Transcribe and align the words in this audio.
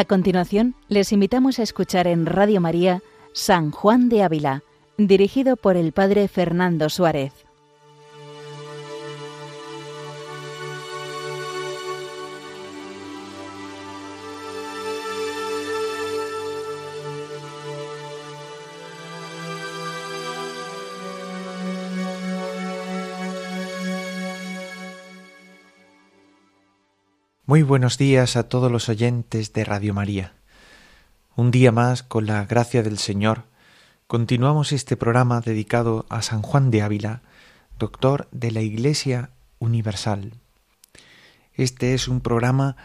A 0.00 0.06
continuación, 0.06 0.74
les 0.88 1.12
invitamos 1.12 1.58
a 1.58 1.62
escuchar 1.62 2.06
en 2.06 2.24
Radio 2.24 2.62
María 2.62 3.02
San 3.34 3.70
Juan 3.70 4.08
de 4.08 4.22
Ávila, 4.22 4.62
dirigido 4.96 5.58
por 5.58 5.76
el 5.76 5.92
Padre 5.92 6.26
Fernando 6.26 6.88
Suárez. 6.88 7.34
Muy 27.50 27.64
buenos 27.64 27.98
días 27.98 28.36
a 28.36 28.48
todos 28.48 28.70
los 28.70 28.88
oyentes 28.88 29.52
de 29.52 29.64
Radio 29.64 29.92
María. 29.92 30.34
Un 31.34 31.50
día 31.50 31.72
más, 31.72 32.04
con 32.04 32.26
la 32.26 32.44
gracia 32.44 32.84
del 32.84 32.96
Señor, 32.96 33.42
continuamos 34.06 34.70
este 34.70 34.96
programa 34.96 35.40
dedicado 35.40 36.06
a 36.10 36.22
San 36.22 36.42
Juan 36.42 36.70
de 36.70 36.82
Ávila, 36.82 37.22
doctor 37.76 38.28
de 38.30 38.52
la 38.52 38.60
Iglesia 38.60 39.30
Universal. 39.58 40.34
Este 41.54 41.92
es 41.92 42.06
un 42.06 42.20
programa 42.20 42.76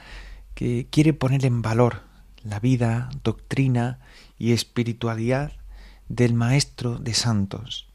que 0.56 0.88
quiere 0.90 1.14
poner 1.14 1.46
en 1.46 1.62
valor 1.62 2.02
la 2.44 2.60
vida, 2.60 3.12
doctrina 3.24 4.00
y 4.40 4.52
espiritualidad 4.52 5.52
del 6.10 6.34
Maestro 6.34 6.98
de 6.98 7.14
Santos, 7.14 7.88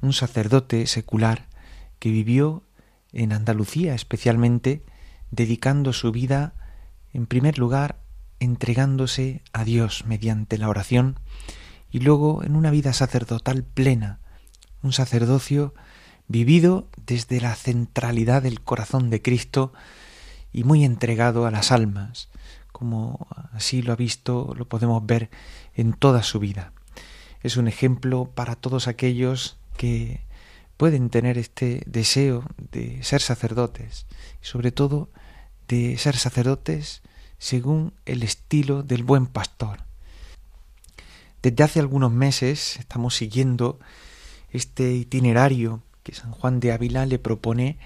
un 0.00 0.12
sacerdote 0.12 0.86
secular 0.86 1.48
que 1.98 2.10
vivió 2.10 2.62
en 3.12 3.32
Andalucía 3.32 3.96
especialmente 3.96 4.84
dedicando 5.32 5.92
su 5.92 6.12
vida, 6.12 6.54
en 7.12 7.26
primer 7.26 7.58
lugar, 7.58 7.98
entregándose 8.38 9.42
a 9.52 9.64
Dios 9.64 10.04
mediante 10.06 10.58
la 10.58 10.68
oración 10.68 11.18
y 11.90 12.00
luego 12.00 12.44
en 12.44 12.54
una 12.54 12.70
vida 12.70 12.92
sacerdotal 12.92 13.64
plena, 13.64 14.20
un 14.82 14.92
sacerdocio 14.92 15.74
vivido 16.28 16.88
desde 17.06 17.40
la 17.40 17.54
centralidad 17.54 18.42
del 18.42 18.60
corazón 18.60 19.10
de 19.10 19.22
Cristo 19.22 19.72
y 20.52 20.64
muy 20.64 20.84
entregado 20.84 21.46
a 21.46 21.50
las 21.50 21.72
almas, 21.72 22.28
como 22.70 23.26
así 23.52 23.82
lo 23.82 23.92
ha 23.92 23.96
visto, 23.96 24.54
lo 24.56 24.68
podemos 24.68 25.04
ver 25.04 25.30
en 25.74 25.92
toda 25.92 26.22
su 26.22 26.38
vida. 26.40 26.72
Es 27.42 27.56
un 27.56 27.68
ejemplo 27.68 28.30
para 28.34 28.54
todos 28.54 28.86
aquellos 28.86 29.56
que 29.76 30.24
pueden 30.76 31.10
tener 31.10 31.38
este 31.38 31.82
deseo 31.86 32.44
de 32.70 33.02
ser 33.02 33.20
sacerdotes 33.20 34.06
y 34.42 34.46
sobre 34.46 34.72
todo 34.72 35.10
de 35.68 35.96
ser 35.98 36.16
sacerdotes 36.16 37.02
según 37.38 37.92
el 38.06 38.22
estilo 38.22 38.82
del 38.82 39.02
buen 39.02 39.26
pastor. 39.26 39.80
Desde 41.42 41.64
hace 41.64 41.80
algunos 41.80 42.12
meses 42.12 42.76
estamos 42.78 43.16
siguiendo 43.16 43.80
este 44.50 44.92
itinerario 44.94 45.82
que 46.02 46.14
San 46.14 46.30
Juan 46.30 46.60
de 46.60 46.72
Ávila 46.72 47.06
le 47.06 47.18
propone 47.18 47.78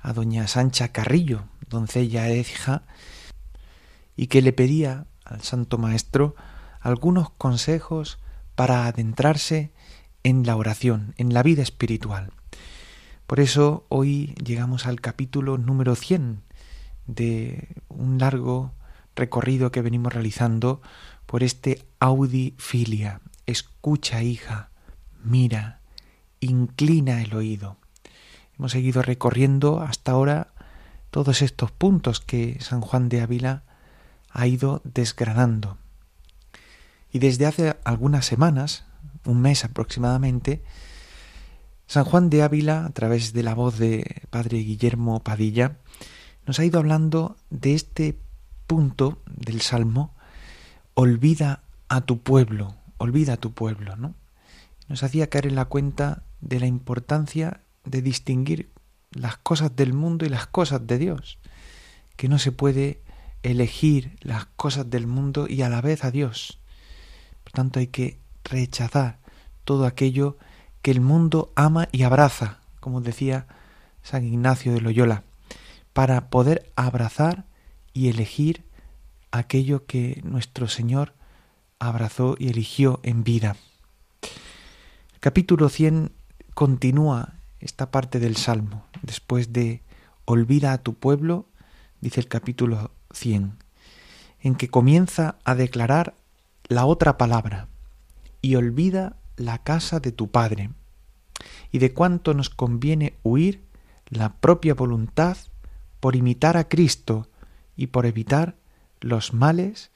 a 0.00 0.12
doña 0.12 0.48
Sancha 0.48 0.88
Carrillo, 0.88 1.44
doncella 1.68 2.28
hija, 2.30 2.82
y 4.16 4.26
que 4.28 4.42
le 4.42 4.52
pedía 4.52 5.06
al 5.24 5.42
Santo 5.42 5.78
Maestro 5.78 6.34
algunos 6.80 7.30
consejos 7.30 8.18
para 8.54 8.86
adentrarse 8.86 9.72
en 10.22 10.46
la 10.46 10.56
oración, 10.56 11.14
en 11.16 11.34
la 11.34 11.42
vida 11.42 11.62
espiritual. 11.62 12.32
Por 13.26 13.40
eso 13.40 13.86
hoy 13.88 14.34
llegamos 14.42 14.86
al 14.86 15.00
capítulo 15.00 15.58
número 15.58 15.94
100 15.94 16.45
de 17.06 17.68
un 17.88 18.18
largo 18.18 18.72
recorrido 19.14 19.70
que 19.70 19.82
venimos 19.82 20.12
realizando 20.12 20.80
por 21.26 21.42
este 21.42 21.84
Audi 21.98 22.54
Filia. 22.58 23.20
Escucha, 23.46 24.22
hija, 24.22 24.70
mira, 25.22 25.80
inclina 26.40 27.22
el 27.22 27.34
oído. 27.34 27.76
Hemos 28.58 28.72
seguido 28.72 29.02
recorriendo 29.02 29.80
hasta 29.80 30.12
ahora 30.12 30.48
todos 31.10 31.42
estos 31.42 31.70
puntos 31.70 32.20
que 32.20 32.58
San 32.60 32.80
Juan 32.80 33.08
de 33.08 33.20
Ávila 33.20 33.62
ha 34.30 34.46
ido 34.46 34.82
desgranando. 34.84 35.78
Y 37.12 37.18
desde 37.18 37.46
hace 37.46 37.76
algunas 37.84 38.26
semanas, 38.26 38.84
un 39.24 39.40
mes 39.40 39.64
aproximadamente, 39.64 40.62
San 41.86 42.04
Juan 42.04 42.30
de 42.30 42.42
Ávila, 42.42 42.84
a 42.84 42.90
través 42.90 43.32
de 43.32 43.42
la 43.42 43.54
voz 43.54 43.78
de 43.78 44.22
Padre 44.30 44.58
Guillermo 44.58 45.20
Padilla, 45.20 45.78
nos 46.46 46.60
ha 46.60 46.64
ido 46.64 46.78
hablando 46.78 47.36
de 47.50 47.74
este 47.74 48.18
punto 48.66 49.20
del 49.26 49.60
Salmo, 49.60 50.14
olvida 50.94 51.62
a 51.88 52.00
tu 52.02 52.22
pueblo, 52.22 52.76
olvida 52.98 53.34
a 53.34 53.36
tu 53.36 53.52
pueblo, 53.52 53.96
¿no? 53.96 54.14
Nos 54.88 55.02
hacía 55.02 55.28
caer 55.28 55.48
en 55.48 55.56
la 55.56 55.64
cuenta 55.64 56.22
de 56.40 56.60
la 56.60 56.66
importancia 56.66 57.60
de 57.84 58.00
distinguir 58.00 58.70
las 59.10 59.36
cosas 59.38 59.74
del 59.74 59.92
mundo 59.92 60.24
y 60.24 60.28
las 60.28 60.46
cosas 60.46 60.86
de 60.86 60.98
Dios, 60.98 61.38
que 62.16 62.28
no 62.28 62.38
se 62.38 62.52
puede 62.52 63.02
elegir 63.42 64.16
las 64.20 64.46
cosas 64.46 64.88
del 64.88 65.06
mundo 65.06 65.46
y 65.48 65.62
a 65.62 65.68
la 65.68 65.80
vez 65.80 66.04
a 66.04 66.10
Dios. 66.12 66.60
Por 67.42 67.52
tanto, 67.52 67.80
hay 67.80 67.88
que 67.88 68.18
rechazar 68.44 69.18
todo 69.64 69.84
aquello 69.84 70.38
que 70.82 70.92
el 70.92 71.00
mundo 71.00 71.52
ama 71.56 71.88
y 71.90 72.04
abraza, 72.04 72.60
como 72.78 73.00
decía 73.00 73.48
San 74.02 74.24
Ignacio 74.24 74.72
de 74.72 74.80
Loyola 74.80 75.24
para 75.96 76.28
poder 76.28 76.70
abrazar 76.76 77.46
y 77.94 78.10
elegir 78.10 78.66
aquello 79.30 79.86
que 79.86 80.20
nuestro 80.24 80.68
Señor 80.68 81.14
abrazó 81.78 82.36
y 82.38 82.50
eligió 82.50 83.00
en 83.02 83.24
vida. 83.24 83.56
El 84.20 85.20
capítulo 85.20 85.70
100 85.70 86.12
continúa 86.52 87.36
esta 87.60 87.90
parte 87.90 88.18
del 88.18 88.36
Salmo. 88.36 88.84
Después 89.00 89.54
de 89.54 89.80
Olvida 90.26 90.74
a 90.74 90.82
tu 90.82 90.92
pueblo, 90.92 91.46
dice 92.02 92.20
el 92.20 92.28
capítulo 92.28 92.90
100, 93.14 93.56
en 94.40 94.54
que 94.54 94.68
comienza 94.68 95.38
a 95.44 95.54
declarar 95.54 96.14
la 96.68 96.84
otra 96.84 97.16
palabra, 97.16 97.68
y 98.42 98.56
olvida 98.56 99.16
la 99.38 99.62
casa 99.62 99.98
de 99.98 100.12
tu 100.12 100.30
Padre, 100.30 100.68
y 101.72 101.78
de 101.78 101.94
cuánto 101.94 102.34
nos 102.34 102.50
conviene 102.50 103.14
huir 103.22 103.64
la 104.10 104.34
propia 104.34 104.74
voluntad 104.74 105.38
por 106.00 106.16
imitar 106.16 106.56
a 106.56 106.68
Cristo 106.68 107.28
y 107.76 107.88
por 107.88 108.06
evitar 108.06 108.56
los 109.00 109.32
males 109.32 109.90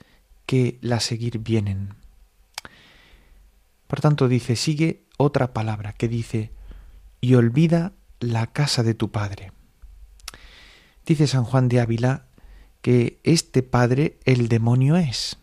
que 0.47 0.79
la 0.81 1.01
seguir 1.01 1.39
vienen. 1.39 1.95
Por 3.87 4.01
tanto 4.01 4.29
dice, 4.29 4.57
sigue 4.57 5.05
otra 5.17 5.53
palabra 5.53 5.93
que 5.93 6.09
dice, 6.09 6.53
y 7.21 7.35
olvida 7.35 7.93
la 8.21 8.47
casa 8.47 8.83
de 8.83 8.95
tu 8.95 9.11
Padre. 9.11 9.53
Dice 11.07 11.27
San 11.27 11.45
Juan 11.45 11.69
de 11.69 11.81
Ávila 11.81 12.27
que 12.83 13.21
este 13.25 13.63
Padre 13.63 14.19
el 14.25 14.49
demonio 14.49 14.97
es, 14.97 15.39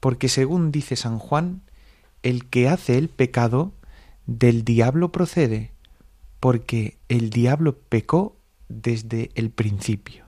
porque 0.00 0.28
según 0.28 0.70
dice 0.70 0.96
San 0.96 1.18
Juan, 1.18 1.62
el 2.22 2.48
que 2.48 2.68
hace 2.68 2.98
el 2.98 3.08
pecado 3.08 3.72
del 4.26 4.64
diablo 4.64 5.10
procede, 5.10 5.72
porque 6.40 6.98
el 7.08 7.30
diablo 7.30 7.78
pecó 7.78 8.37
desde 8.68 9.30
el 9.34 9.50
principio, 9.50 10.26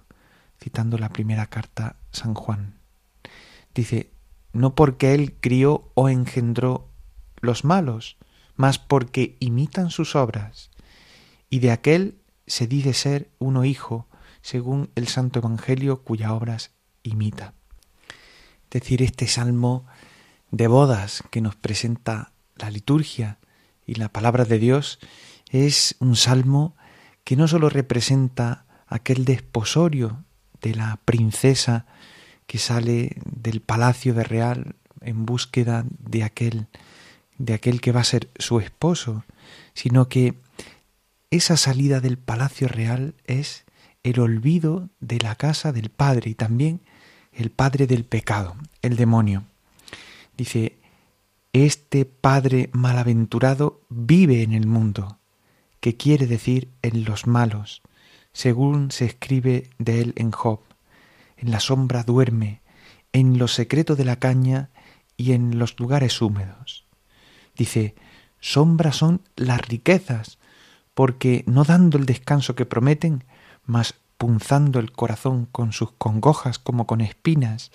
citando 0.58 0.98
la 0.98 1.10
primera 1.10 1.46
carta 1.46 1.96
San 2.12 2.34
Juan. 2.34 2.78
Dice, 3.74 4.12
no 4.52 4.74
porque 4.74 5.14
él 5.14 5.36
crió 5.40 5.90
o 5.94 6.08
engendró 6.08 6.90
los 7.40 7.64
malos, 7.64 8.16
mas 8.56 8.78
porque 8.78 9.36
imitan 9.40 9.90
sus 9.90 10.16
obras, 10.16 10.70
y 11.48 11.60
de 11.60 11.70
aquel 11.70 12.18
se 12.46 12.66
dice 12.66 12.94
ser 12.94 13.30
uno 13.38 13.64
hijo, 13.64 14.08
según 14.42 14.90
el 14.94 15.08
Santo 15.08 15.38
Evangelio 15.38 16.02
cuya 16.02 16.32
obras 16.32 16.72
imita. 17.02 17.54
Es 18.64 18.82
decir, 18.82 19.02
este 19.02 19.26
salmo 19.26 19.86
de 20.50 20.66
bodas 20.66 21.22
que 21.30 21.40
nos 21.40 21.56
presenta 21.56 22.32
la 22.56 22.70
liturgia 22.70 23.38
y 23.86 23.94
la 23.94 24.08
palabra 24.08 24.44
de 24.44 24.58
Dios 24.58 24.98
es 25.50 25.96
un 25.98 26.16
salmo 26.16 26.76
que 27.30 27.36
no 27.36 27.46
sólo 27.46 27.68
representa 27.68 28.64
aquel 28.88 29.24
desposorio 29.24 30.24
de 30.60 30.74
la 30.74 30.98
princesa 31.04 31.86
que 32.48 32.58
sale 32.58 33.18
del 33.24 33.60
palacio 33.60 34.14
de 34.14 34.24
Real 34.24 34.74
en 35.00 35.26
búsqueda 35.26 35.84
de 36.00 36.24
aquel 36.24 36.66
de 37.38 37.54
aquel 37.54 37.80
que 37.80 37.92
va 37.92 38.00
a 38.00 38.04
ser 38.12 38.30
su 38.36 38.58
esposo, 38.58 39.22
sino 39.74 40.08
que 40.08 40.34
esa 41.30 41.56
salida 41.56 42.00
del 42.00 42.18
palacio 42.18 42.66
real 42.66 43.14
es 43.26 43.62
el 44.02 44.18
olvido 44.18 44.88
de 44.98 45.20
la 45.20 45.36
casa 45.36 45.70
del 45.70 45.88
padre 45.88 46.30
y 46.30 46.34
también 46.34 46.80
el 47.32 47.50
padre 47.50 47.86
del 47.86 48.02
pecado, 48.02 48.56
el 48.82 48.96
demonio. 48.96 49.44
Dice, 50.36 50.78
este 51.52 52.06
padre 52.06 52.70
malaventurado 52.72 53.82
vive 53.88 54.42
en 54.42 54.52
el 54.52 54.66
mundo, 54.66 55.19
que 55.80 55.96
quiere 55.96 56.26
decir 56.26 56.68
en 56.82 57.04
los 57.04 57.26
malos, 57.26 57.82
según 58.32 58.90
se 58.90 59.06
escribe 59.06 59.70
de 59.78 60.00
él 60.00 60.12
en 60.16 60.30
Job. 60.30 60.60
En 61.36 61.50
la 61.50 61.60
sombra 61.60 62.02
duerme 62.02 62.60
en 63.12 63.38
lo 63.38 63.48
secreto 63.48 63.96
de 63.96 64.04
la 64.04 64.16
caña 64.16 64.70
y 65.16 65.32
en 65.32 65.58
los 65.58 65.78
lugares 65.78 66.20
húmedos. 66.22 66.84
Dice, 67.56 67.94
sombras 68.40 68.96
son 68.96 69.22
las 69.36 69.60
riquezas, 69.66 70.38
porque 70.94 71.44
no 71.46 71.64
dando 71.64 71.98
el 71.98 72.06
descanso 72.06 72.54
que 72.54 72.66
prometen, 72.66 73.24
mas 73.64 73.94
punzando 74.18 74.80
el 74.80 74.92
corazón 74.92 75.46
con 75.46 75.72
sus 75.72 75.92
congojas 75.92 76.58
como 76.58 76.86
con 76.86 77.00
espinas, 77.00 77.70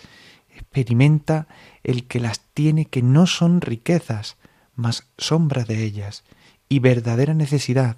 experimenta 0.49 1.47
el 1.83 2.07
que 2.07 2.19
las 2.19 2.39
tiene 2.53 2.85
que 2.85 3.01
no 3.01 3.27
son 3.27 3.61
riquezas, 3.61 4.37
mas 4.75 5.07
sombra 5.17 5.65
de 5.65 5.83
ellas, 5.83 6.23
y 6.69 6.79
verdadera 6.79 7.33
necesidad, 7.33 7.97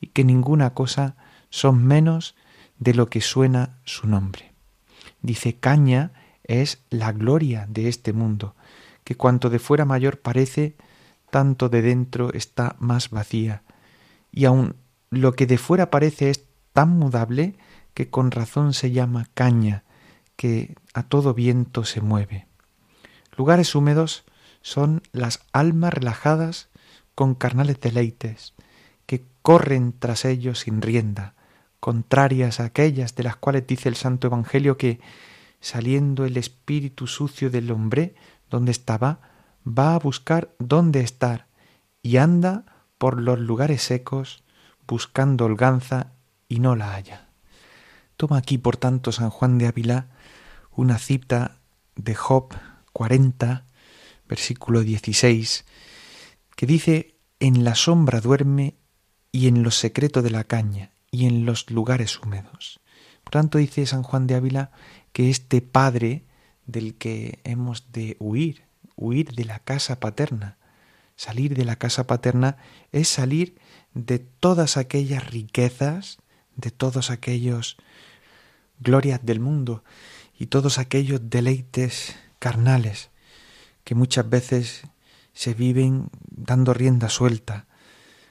y 0.00 0.08
que 0.08 0.24
ninguna 0.24 0.74
cosa 0.74 1.16
son 1.50 1.84
menos 1.84 2.34
de 2.78 2.94
lo 2.94 3.06
que 3.06 3.20
suena 3.20 3.78
su 3.84 4.06
nombre. 4.06 4.52
Dice 5.22 5.56
caña 5.56 6.12
es 6.44 6.82
la 6.90 7.12
gloria 7.12 7.66
de 7.68 7.88
este 7.88 8.12
mundo, 8.12 8.54
que 9.04 9.16
cuanto 9.16 9.50
de 9.50 9.58
fuera 9.58 9.84
mayor 9.84 10.20
parece, 10.20 10.76
tanto 11.30 11.68
de 11.68 11.82
dentro 11.82 12.32
está 12.32 12.76
más 12.78 13.10
vacía, 13.10 13.62
y 14.32 14.44
aun 14.44 14.76
lo 15.10 15.32
que 15.32 15.46
de 15.46 15.58
fuera 15.58 15.90
parece 15.90 16.30
es 16.30 16.44
tan 16.72 16.90
mudable 16.90 17.56
que 17.94 18.10
con 18.10 18.30
razón 18.30 18.74
se 18.74 18.92
llama 18.92 19.28
caña, 19.34 19.84
que 20.36 20.76
a 20.94 21.02
todo 21.02 21.34
viento 21.34 21.84
se 21.84 22.00
mueve. 22.00 22.46
Lugares 23.36 23.74
húmedos 23.74 24.24
son 24.62 25.02
las 25.12 25.40
almas 25.52 25.92
relajadas 25.94 26.67
con 27.18 27.34
carnales 27.34 27.80
deleites, 27.80 28.54
que 29.06 29.24
corren 29.42 29.92
tras 29.98 30.24
ellos 30.24 30.60
sin 30.60 30.80
rienda, 30.80 31.34
contrarias 31.80 32.60
a 32.60 32.66
aquellas 32.66 33.16
de 33.16 33.24
las 33.24 33.34
cuales 33.34 33.66
dice 33.66 33.88
el 33.88 33.96
Santo 33.96 34.28
Evangelio 34.28 34.76
que, 34.76 35.00
saliendo 35.60 36.24
el 36.24 36.36
espíritu 36.36 37.08
sucio 37.08 37.50
del 37.50 37.72
hombre 37.72 38.14
donde 38.48 38.70
estaba, 38.70 39.18
va 39.66 39.96
a 39.96 39.98
buscar 39.98 40.54
dónde 40.60 41.00
estar 41.00 41.48
y 42.02 42.18
anda 42.18 42.64
por 42.98 43.20
los 43.20 43.40
lugares 43.40 43.82
secos 43.82 44.44
buscando 44.86 45.46
holganza 45.46 46.12
y 46.48 46.60
no 46.60 46.76
la 46.76 46.92
halla. 46.92 47.30
Toma 48.16 48.36
aquí, 48.36 48.58
por 48.58 48.76
tanto, 48.76 49.10
San 49.10 49.30
Juan 49.30 49.58
de 49.58 49.66
Ávila 49.66 50.06
una 50.76 50.98
cita 50.98 51.56
de 51.96 52.14
Job 52.14 52.54
40, 52.92 53.64
versículo 54.28 54.82
16, 54.82 55.64
que 56.58 56.66
dice, 56.66 57.14
en 57.38 57.62
la 57.62 57.76
sombra 57.76 58.20
duerme 58.20 58.74
y 59.30 59.46
en 59.46 59.62
lo 59.62 59.70
secreto 59.70 60.22
de 60.22 60.30
la 60.32 60.42
caña 60.42 60.90
y 61.12 61.26
en 61.26 61.46
los 61.46 61.70
lugares 61.70 62.18
húmedos. 62.18 62.80
Por 63.22 63.30
tanto, 63.30 63.58
dice 63.58 63.86
San 63.86 64.02
Juan 64.02 64.26
de 64.26 64.34
Ávila 64.34 64.72
que 65.12 65.30
este 65.30 65.62
Padre 65.62 66.24
del 66.66 66.96
que 66.96 67.38
hemos 67.44 67.92
de 67.92 68.16
huir, 68.18 68.64
huir 68.96 69.36
de 69.36 69.44
la 69.44 69.60
casa 69.60 70.00
paterna, 70.00 70.58
salir 71.14 71.54
de 71.54 71.64
la 71.64 71.76
casa 71.76 72.08
paterna 72.08 72.56
es 72.90 73.06
salir 73.06 73.54
de 73.94 74.18
todas 74.18 74.76
aquellas 74.76 75.30
riquezas, 75.30 76.18
de 76.56 76.72
todos 76.72 77.12
aquellos 77.12 77.76
glorias 78.80 79.20
del 79.24 79.38
mundo 79.38 79.84
y 80.36 80.46
todos 80.46 80.78
aquellos 80.78 81.30
deleites 81.30 82.16
carnales 82.40 83.10
que 83.84 83.94
muchas 83.94 84.28
veces 84.28 84.82
se 85.38 85.54
viven 85.54 86.10
dando 86.32 86.74
rienda 86.74 87.08
suelta, 87.08 87.68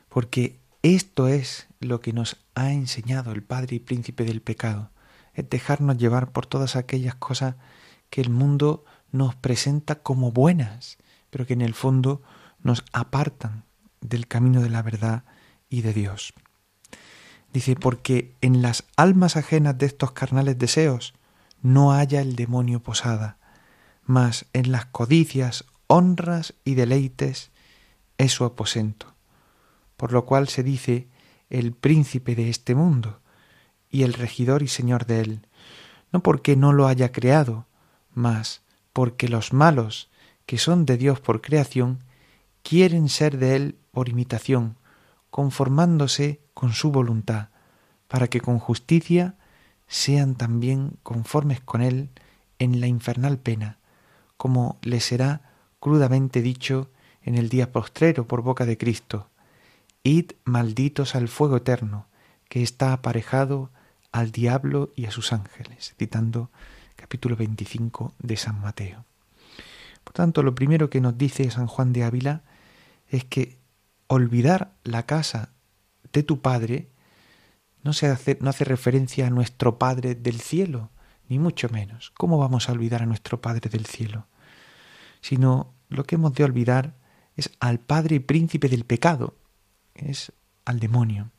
porque 0.10 0.60
esto 0.82 1.30
es 1.30 1.70
lo 1.80 2.02
que 2.02 2.12
nos 2.12 2.36
ha 2.54 2.74
enseñado 2.74 3.32
el 3.32 3.44
Padre 3.44 3.78
y 3.78 3.80
Príncipe 3.80 4.26
del 4.26 4.42
pecado, 4.42 4.92
es 5.34 5.50
dejarnos 5.50 5.98
llevar 5.98 6.34
por 6.34 6.48
todas 6.48 6.76
aquellas 6.76 7.16
cosas 7.16 7.56
que 8.10 8.20
el 8.20 8.30
mundo 8.30 8.84
nos 9.10 9.36
presenta 9.36 10.04
como 10.04 10.34
buenas, 10.34 10.98
pero 11.30 11.46
que 11.46 11.54
en 11.54 11.62
el 11.62 11.76
fondo 11.76 12.22
nos 12.62 12.84
apartan 12.92 13.64
del 14.02 14.28
camino 14.28 14.62
de 14.62 14.70
la 14.70 14.82
verdad 14.82 15.24
y 15.70 15.84
de 15.84 15.94
Dios. 15.94 16.34
Dice, 17.54 17.78
porque 17.78 18.36
en 18.42 18.62
las 18.62 18.84
almas 18.98 19.38
ajenas 19.38 19.78
de 19.78 19.86
estos 19.86 20.12
carnales 20.12 20.60
deseos 20.60 21.14
no 21.62 21.94
haya 21.94 22.20
el 22.20 22.36
demonio 22.36 22.84
posada, 22.84 23.38
mas 24.04 24.46
en 24.52 24.74
las 24.74 24.88
codicias, 24.88 25.64
honras 25.88 26.54
y 26.64 26.76
deleites 26.76 27.52
es 28.18 28.32
su 28.32 28.44
aposento, 28.46 29.14
por 29.96 30.12
lo 30.12 30.26
cual 30.26 30.48
se 30.48 30.64
dice 30.64 31.08
el 31.50 31.72
príncipe 31.72 32.36
de 32.36 32.50
este 32.50 32.76
mundo 32.76 33.22
y 33.90 34.04
el 34.04 34.14
regidor 34.14 34.64
y 34.64 34.68
señor 34.68 35.06
de 35.06 35.22
él, 35.22 35.48
no 36.12 36.22
porque 36.22 36.56
no 36.56 36.74
lo 36.74 36.88
haya 36.88 37.12
creado, 37.12 37.66
mas 38.14 38.62
porque 38.94 39.30
los 39.30 39.54
malos, 39.54 40.10
que 40.46 40.58
son 40.58 40.86
de 40.86 40.98
Dios 40.98 41.20
por 41.20 41.42
creación, 41.42 42.04
quieren 42.64 43.10
ser 43.10 43.38
de 43.38 43.56
él 43.56 43.78
por 43.92 44.10
imitación, 44.10 44.78
conformándose 45.30 46.42
con 46.54 46.74
su 46.74 46.92
voluntad, 46.92 47.50
para 48.08 48.28
que 48.28 48.42
con 48.42 48.60
justicia 48.60 49.36
sean 49.88 50.36
también 50.36 50.98
conformes 51.04 51.62
con 51.62 51.82
él 51.82 52.10
en 52.60 52.82
la 52.82 52.88
infernal 52.88 53.38
pena, 53.38 53.78
como 54.36 54.78
le 54.82 55.00
será 55.00 55.48
crudamente 55.88 56.42
dicho 56.42 56.92
en 57.22 57.36
el 57.36 57.48
día 57.48 57.72
postrero 57.72 58.28
por 58.28 58.42
boca 58.42 58.66
de 58.66 58.78
Cristo, 58.78 59.30
Id 60.04 60.32
malditos 60.44 61.16
al 61.16 61.30
fuego 61.30 61.56
eterno, 61.56 62.08
que 62.50 62.62
está 62.62 62.92
aparejado 62.92 63.72
al 64.12 64.34
diablo 64.34 64.92
y 64.98 65.06
a 65.06 65.12
sus 65.12 65.32
ángeles, 65.32 65.96
citando 65.98 66.52
capítulo 66.98 67.38
25 67.38 68.14
de 68.20 68.36
San 68.36 68.60
Mateo. 68.60 69.06
Por 70.04 70.12
tanto, 70.12 70.44
lo 70.44 70.56
primero 70.56 70.90
que 70.90 71.00
nos 71.00 71.18
dice 71.18 71.50
San 71.52 71.68
Juan 71.68 71.94
de 71.94 72.04
Ávila 72.04 72.42
es 73.08 73.24
que 73.24 73.58
olvidar 74.08 74.74
la 74.84 75.06
casa 75.06 75.54
de 76.12 76.22
tu 76.22 76.42
Padre 76.42 76.90
no, 77.82 77.94
se 77.94 78.08
hace, 78.08 78.38
no 78.42 78.50
hace 78.50 78.66
referencia 78.66 79.28
a 79.28 79.30
nuestro 79.30 79.80
Padre 79.80 80.16
del 80.16 80.42
cielo, 80.42 80.90
ni 81.30 81.40
mucho 81.40 81.70
menos. 81.70 82.12
¿Cómo 82.18 82.38
vamos 82.38 82.68
a 82.68 82.74
olvidar 82.74 83.04
a 83.04 83.06
nuestro 83.06 83.40
Padre 83.40 83.70
del 83.70 83.86
cielo? 83.86 84.28
Sino 85.22 85.77
lo 85.90 86.04
que 86.06 86.16
hemos 86.16 86.34
de 86.34 86.44
olvidar 86.44 86.96
es 87.36 87.52
al 87.60 87.80
Padre 87.80 88.18
y 88.18 88.20
Príncipe 88.20 88.70
del 88.70 88.86
pecado, 88.86 89.36
es 89.94 90.32
al 90.66 90.80
demonio. 90.80 91.32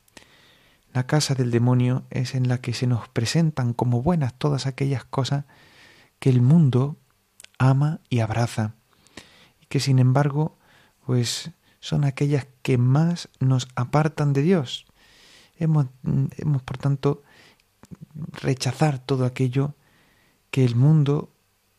La 0.93 1.05
casa 1.05 1.35
del 1.35 1.51
demonio 1.51 2.03
es 2.09 2.33
en 2.33 2.47
la 2.47 2.59
que 2.59 2.73
se 2.73 2.87
nos 2.87 3.07
presentan 3.09 3.73
como 3.73 4.01
buenas 4.01 4.33
todas 4.33 4.65
aquellas 4.65 5.03
cosas 5.03 5.45
que 6.19 6.29
el 6.29 6.41
mundo 6.41 6.97
ama 7.57 7.99
y 8.09 8.19
abraza, 8.19 8.73
y 9.61 9.67
que 9.67 9.79
sin 9.79 9.99
embargo, 9.99 10.57
pues 11.05 11.51
son 11.79 12.03
aquellas 12.03 12.47
que 12.61 12.77
más 12.77 13.29
nos 13.39 13.67
apartan 13.75 14.33
de 14.33 14.41
Dios. 14.41 14.85
Hemos, 15.57 15.87
hemos 16.37 16.61
por 16.63 16.77
tanto, 16.77 17.23
rechazar 18.41 18.99
todo 18.99 19.25
aquello 19.25 19.75
que 20.51 20.65
el 20.65 20.75
mundo 20.75 21.31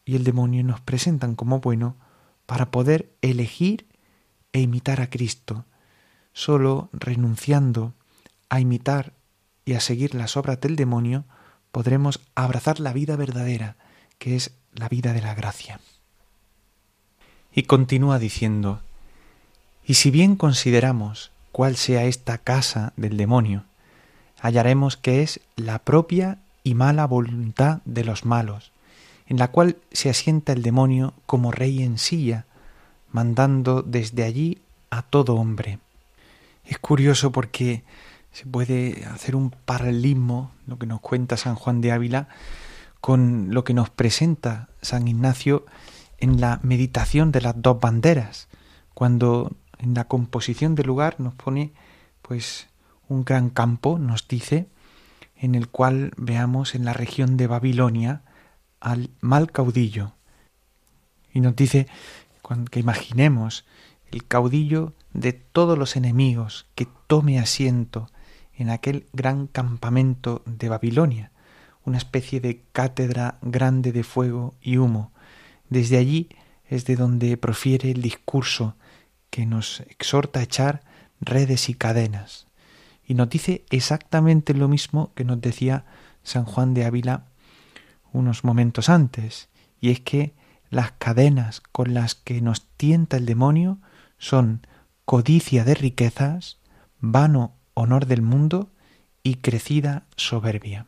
y 0.05 0.17
el 0.17 0.25
demonio 0.25 0.63
nos 0.65 0.81
presentan 0.81 1.35
como 1.35 1.61
bueno 1.61 1.97
para 2.51 2.73
poder 2.73 3.13
elegir 3.23 3.87
e 4.53 4.59
imitar 4.59 5.01
a 5.01 5.09
Cristo. 5.09 5.67
Solo 6.33 6.89
renunciando 6.93 7.95
a 8.49 8.59
imitar 8.59 9.13
y 9.65 9.75
a 9.75 9.81
seguir 9.81 10.17
las 10.17 10.37
obras 10.37 10.61
del 10.61 10.75
demonio, 10.75 11.27
podremos 11.71 12.19
abrazar 12.35 12.81
la 12.81 12.93
vida 12.93 13.15
verdadera, 13.15 13.77
que 14.19 14.35
es 14.35 14.51
la 14.73 14.89
vida 14.89 15.13
de 15.13 15.23
la 15.23 15.37
gracia. 15.37 15.79
Y 17.55 17.63
continúa 17.63 18.19
diciendo, 18.19 18.83
y 19.87 19.95
si 19.95 20.11
bien 20.11 20.35
consideramos 20.35 21.31
cuál 21.53 21.77
sea 21.77 22.03
esta 22.03 22.39
casa 22.39 22.93
del 22.97 23.17
demonio, 23.17 23.63
hallaremos 24.41 24.97
que 24.97 25.23
es 25.23 25.39
la 25.55 25.79
propia 25.79 26.41
y 26.65 26.75
mala 26.75 27.07
voluntad 27.07 27.81
de 27.85 28.03
los 28.03 28.25
malos, 28.25 28.73
en 29.31 29.39
la 29.39 29.49
cual 29.49 29.77
se 29.93 30.11
asienta 30.11 30.53
el 30.53 30.63
demonio 30.63 31.15
como 31.25 31.53
rey 31.53 31.85
en 31.85 31.99
silla, 31.99 32.47
mandando 33.13 33.81
desde 33.81 34.25
allí 34.25 34.61
a 34.91 35.03
todo 35.03 35.37
hombre. 35.37 35.79
Es 36.65 36.81
curioso 36.81 37.31
porque 37.31 37.85
se 38.33 38.45
puede 38.45 39.05
hacer 39.05 39.37
un 39.37 39.51
paralelismo, 39.51 40.51
lo 40.67 40.81
que 40.81 40.87
nos 40.87 41.01
cuenta 41.01 41.37
San 41.37 41.55
Juan 41.55 41.81
de 41.81 41.93
Ávila, 41.93 42.27
con 43.01 43.55
lo 43.55 43.63
que 43.63 43.73
nos 43.73 43.89
presenta 43.89 44.69
San 44.83 45.07
Ignacio 45.07 45.65
en 46.19 46.41
la 46.41 46.59
meditación 46.65 47.31
de 47.31 47.41
las 47.41 47.55
dos 47.63 47.79
banderas, 47.79 48.49
cuando 48.95 49.53
en 49.79 49.95
la 49.95 50.09
composición 50.09 50.75
del 50.75 50.89
lugar 50.89 51.21
nos 51.21 51.35
pone 51.35 51.71
pues 52.21 52.67
un 53.09 53.25
gran 53.25 53.49
campo, 53.49 53.97
nos 54.01 54.27
dice, 54.27 54.67
en 55.37 55.55
el 55.55 55.69
cual 55.69 56.15
veamos 56.17 56.75
en 56.75 56.85
la 56.85 56.95
región 56.95 57.37
de 57.37 57.47
Babilonia 57.47 58.23
al 58.81 59.11
mal 59.21 59.53
caudillo. 59.53 60.13
Y 61.33 61.41
nos 61.41 61.55
dice 61.55 61.87
que 62.71 62.81
imaginemos 62.81 63.65
el 64.11 64.27
caudillo 64.27 64.93
de 65.13 65.33
todos 65.33 65.79
los 65.79 65.97
enemigos 65.97 66.67
que 66.75 66.89
tome 67.07 67.39
asiento 67.39 68.11
en 68.55 68.71
aquel 68.71 69.07
gran 69.13 69.47
campamento 69.47 70.43
de 70.47 70.69
Babilonia, 70.69 71.31
una 71.85 71.99
especie 71.99 72.41
de 72.41 72.63
cátedra 72.73 73.39
grande 73.43 73.93
de 73.93 74.03
fuego 74.03 74.55
y 74.61 74.77
humo, 74.77 75.13
Desde 75.69 75.99
allí 75.99 76.29
es 76.69 76.85
de 76.85 76.97
donde 76.97 77.37
profiere 77.37 77.93
el 77.93 78.03
discurso 78.03 78.75
que 79.31 79.47
nos 79.47 79.81
exhorta 79.81 80.41
a 80.41 80.43
echar 80.43 80.83
redes 81.21 81.69
y 81.69 81.75
cadenas. 81.75 82.47
Y 83.07 83.15
nos 83.15 83.31
dice 83.31 83.65
exactamente 83.71 84.53
lo 84.53 84.69
mismo 84.69 85.13
que 85.15 85.25
nos 85.25 85.41
decía 85.41 85.85
San 86.23 86.45
Juan 86.45 86.75
de 86.75 86.85
Ávila 86.85 87.25
unos 88.13 88.45
momentos 88.45 88.89
antes, 88.89 89.49
y 89.81 89.91
es 89.91 90.01
que 90.01 90.35
las 90.71 90.93
cadenas 90.93 91.61
con 91.73 91.95
las 91.95 92.15
que 92.15 92.41
nos 92.41 92.67
tienta 92.77 93.17
el 93.17 93.27
demonio 93.27 93.79
son 94.19 94.67
codicia 95.05 95.65
de 95.65 95.75
riquezas, 95.75 96.59
vano 97.01 97.55
honor 97.75 98.07
del 98.07 98.23
mundo 98.23 98.71
y 99.23 99.37
crecida 99.37 100.05
soberbia. 100.17 100.87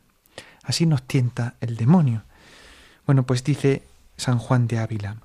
Así 0.62 0.86
nos 0.86 1.02
tienta 1.02 1.56
el 1.60 1.76
demonio. 1.76 2.22
Bueno, 3.06 3.24
pues 3.24 3.42
dice 3.42 3.82
San 4.16 4.38
Juan 4.38 4.68
de 4.68 4.78
Ávila, 4.78 5.16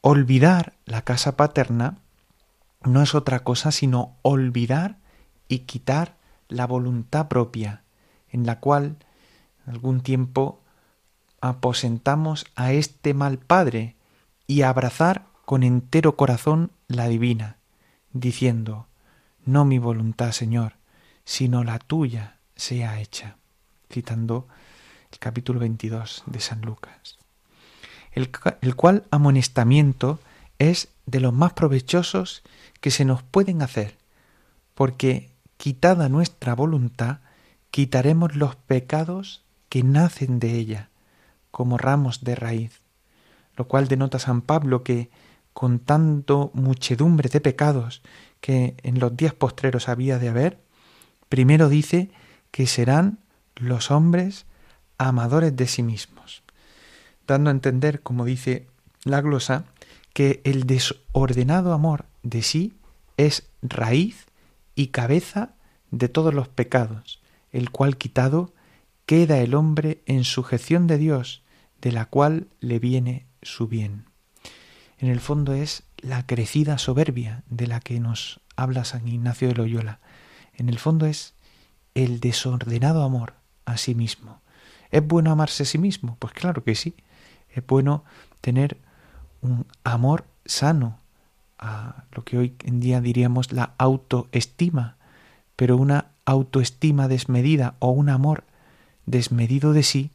olvidar 0.00 0.74
la 0.84 1.02
casa 1.02 1.36
paterna 1.36 1.98
no 2.84 3.02
es 3.02 3.14
otra 3.14 3.40
cosa 3.40 3.72
sino 3.72 4.16
olvidar 4.22 4.98
y 5.48 5.60
quitar 5.60 6.16
la 6.48 6.66
voluntad 6.66 7.28
propia, 7.28 7.82
en 8.28 8.46
la 8.46 8.60
cual 8.60 8.96
algún 9.66 10.00
tiempo 10.00 10.60
aposentamos 11.44 12.46
a 12.56 12.72
este 12.72 13.12
mal 13.12 13.36
padre 13.36 13.96
y 14.46 14.62
abrazar 14.62 15.26
con 15.44 15.62
entero 15.62 16.16
corazón 16.16 16.70
la 16.88 17.06
divina, 17.06 17.58
diciendo, 18.14 18.86
no 19.44 19.66
mi 19.66 19.78
voluntad, 19.78 20.32
Señor, 20.32 20.76
sino 21.26 21.62
la 21.62 21.78
tuya 21.78 22.38
sea 22.56 22.98
hecha, 22.98 23.36
citando 23.92 24.48
el 25.12 25.18
capítulo 25.18 25.60
22 25.60 26.22
de 26.24 26.40
San 26.40 26.62
Lucas. 26.62 27.18
El, 28.12 28.30
el 28.62 28.74
cual 28.74 29.04
amonestamiento 29.10 30.20
es 30.58 30.88
de 31.04 31.20
los 31.20 31.34
más 31.34 31.52
provechosos 31.52 32.42
que 32.80 32.90
se 32.90 33.04
nos 33.04 33.22
pueden 33.22 33.60
hacer, 33.60 33.98
porque 34.74 35.30
quitada 35.58 36.08
nuestra 36.08 36.54
voluntad, 36.54 37.18
quitaremos 37.70 38.34
los 38.34 38.56
pecados 38.56 39.42
que 39.68 39.82
nacen 39.82 40.38
de 40.38 40.54
ella, 40.54 40.88
como 41.54 41.78
ramos 41.78 42.24
de 42.24 42.34
raíz, 42.34 42.80
lo 43.54 43.68
cual 43.68 43.86
denota 43.86 44.18
San 44.18 44.42
Pablo 44.42 44.82
que, 44.82 45.08
con 45.52 45.78
tanto 45.78 46.50
muchedumbre 46.52 47.28
de 47.28 47.40
pecados 47.40 48.02
que 48.40 48.74
en 48.82 48.98
los 48.98 49.16
días 49.16 49.34
postreros 49.34 49.88
había 49.88 50.18
de 50.18 50.30
haber, 50.30 50.58
primero 51.28 51.68
dice 51.68 52.10
que 52.50 52.66
serán 52.66 53.20
los 53.54 53.92
hombres 53.92 54.46
amadores 54.98 55.54
de 55.54 55.68
sí 55.68 55.84
mismos, 55.84 56.42
dando 57.24 57.50
a 57.50 57.52
entender, 57.52 58.02
como 58.02 58.24
dice 58.24 58.66
la 59.04 59.20
glosa, 59.20 59.64
que 60.12 60.40
el 60.42 60.64
desordenado 60.64 61.72
amor 61.72 62.06
de 62.24 62.42
sí 62.42 62.74
es 63.16 63.46
raíz 63.62 64.26
y 64.74 64.88
cabeza 64.88 65.54
de 65.92 66.08
todos 66.08 66.34
los 66.34 66.48
pecados, 66.48 67.22
el 67.52 67.70
cual 67.70 67.96
quitado 67.96 68.52
queda 69.06 69.38
el 69.38 69.54
hombre 69.54 70.02
en 70.06 70.24
sujeción 70.24 70.88
de 70.88 70.98
Dios, 70.98 71.43
de 71.84 71.92
la 71.92 72.06
cual 72.06 72.48
le 72.60 72.78
viene 72.78 73.26
su 73.42 73.68
bien. 73.68 74.06
En 74.96 75.10
el 75.10 75.20
fondo 75.20 75.52
es 75.52 75.82
la 75.98 76.24
crecida 76.26 76.78
soberbia 76.78 77.42
de 77.50 77.66
la 77.66 77.80
que 77.80 78.00
nos 78.00 78.40
habla 78.56 78.86
San 78.86 79.06
Ignacio 79.06 79.48
de 79.48 79.54
Loyola. 79.54 80.00
En 80.54 80.70
el 80.70 80.78
fondo 80.78 81.04
es 81.04 81.34
el 81.94 82.20
desordenado 82.20 83.02
amor 83.02 83.34
a 83.66 83.76
sí 83.76 83.94
mismo. 83.94 84.40
¿Es 84.90 85.06
bueno 85.06 85.30
amarse 85.30 85.64
a 85.64 85.66
sí 85.66 85.76
mismo? 85.76 86.16
Pues 86.18 86.32
claro 86.32 86.64
que 86.64 86.74
sí. 86.74 86.94
Es 87.50 87.62
bueno 87.66 88.02
tener 88.40 88.78
un 89.42 89.66
amor 89.84 90.24
sano, 90.46 91.00
a 91.58 92.04
lo 92.12 92.24
que 92.24 92.38
hoy 92.38 92.56
en 92.64 92.80
día 92.80 93.02
diríamos 93.02 93.52
la 93.52 93.74
autoestima, 93.76 94.96
pero 95.54 95.76
una 95.76 96.06
autoestima 96.24 97.08
desmedida 97.08 97.74
o 97.78 97.90
un 97.90 98.08
amor 98.08 98.44
desmedido 99.04 99.74
de 99.74 99.82
sí 99.82 100.13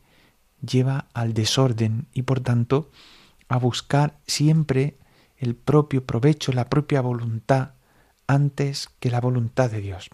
lleva 0.61 1.07
al 1.13 1.33
desorden 1.33 2.07
y 2.13 2.23
por 2.23 2.39
tanto 2.39 2.91
a 3.47 3.57
buscar 3.57 4.17
siempre 4.27 4.97
el 5.37 5.55
propio 5.55 6.05
provecho, 6.05 6.51
la 6.51 6.69
propia 6.69 7.01
voluntad, 7.01 7.71
antes 8.27 8.89
que 8.99 9.09
la 9.09 9.21
voluntad 9.21 9.71
de 9.71 9.81
Dios. 9.81 10.09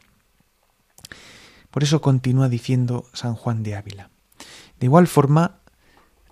Por 1.70 1.84
eso 1.84 2.00
continúa 2.02 2.48
diciendo 2.48 3.06
San 3.14 3.36
Juan 3.36 3.64
de 3.64 3.76
Ávila. 3.76 4.10
De 4.80 4.86
igual 4.86 5.08
forma, 5.08 5.60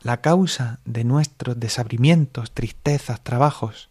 la 0.02 0.22
causa 0.22 0.80
de 0.86 1.04
nuestros 1.04 1.60
desabrimientos, 1.60 2.52
tristezas, 2.52 3.22
trabajos, 3.24 3.90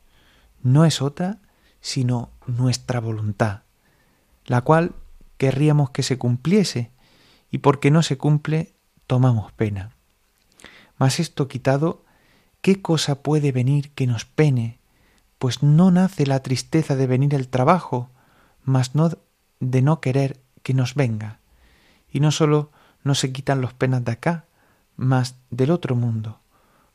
no 0.62 0.84
es 0.84 1.02
otra 1.02 1.40
sino 1.80 2.30
nuestra 2.46 3.00
voluntad, 3.00 3.62
la 4.46 4.60
cual 4.60 4.94
querríamos 5.36 5.90
que 5.90 6.04
se 6.04 6.16
cumpliese, 6.16 6.92
y 7.50 7.58
porque 7.58 7.90
no 7.90 8.02
se 8.02 8.16
cumple, 8.16 8.74
tomamos 9.06 9.52
pena. 9.52 9.90
Mas 10.98 11.20
esto 11.20 11.48
quitado, 11.48 12.04
¿qué 12.60 12.80
cosa 12.80 13.22
puede 13.22 13.52
venir 13.52 13.90
que 13.90 14.06
nos 14.06 14.24
pene? 14.24 14.78
Pues 15.38 15.62
no 15.62 15.90
nace 15.90 16.26
la 16.26 16.42
tristeza 16.42 16.96
de 16.96 17.06
venir 17.06 17.34
el 17.34 17.48
trabajo, 17.48 18.10
mas 18.64 18.94
no 18.94 19.10
de 19.60 19.82
no 19.82 20.00
querer 20.00 20.40
que 20.62 20.74
nos 20.74 20.94
venga. 20.94 21.38
Y 22.10 22.20
no 22.20 22.30
sólo 22.30 22.70
no 23.04 23.14
se 23.14 23.32
quitan 23.32 23.60
los 23.60 23.72
penas 23.72 24.04
de 24.04 24.12
acá, 24.12 24.44
mas 24.96 25.36
del 25.50 25.70
otro 25.70 25.96
mundo, 25.96 26.40